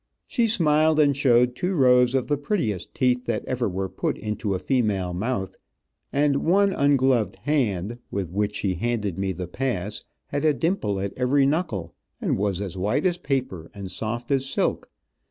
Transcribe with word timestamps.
She 0.25 0.47
smiled 0.47 0.99
and 0.99 1.15
showed 1.15 1.55
two 1.55 1.75
rows 1.75 2.15
of 2.15 2.25
the 2.25 2.35
prettiest 2.35 2.95
teeth 2.95 3.27
that 3.27 3.45
ever 3.45 3.69
were 3.69 3.87
put 3.87 4.17
into 4.17 4.55
a 4.55 4.57
female 4.57 5.13
mouth, 5.13 5.59
and 6.11 6.37
one 6.37 6.73
ungloved 6.73 7.35
hand, 7.45 7.99
with 8.09 8.31
which 8.31 8.55
she 8.55 8.73
handed 8.73 9.19
me 9.19 9.31
the 9.31 9.45
pass 9.45 10.03
had 10.29 10.43
a 10.43 10.55
dimple 10.55 10.99
at 10.99 11.13
every 11.15 11.45
knuckle, 11.45 11.93
and 12.19 12.35
was 12.35 12.61
as 12.61 12.75
white 12.75 13.05
as 13.05 13.19
paper, 13.19 13.69
and 13.75 13.91
soft 13.91 14.31
as 14.31 14.47
silk. 14.49 14.89